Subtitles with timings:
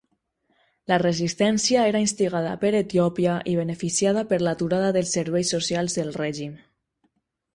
[0.91, 6.57] La resistència era instigada per Etiòpia i beneficiada per l'aturada dels serveis socials del règim.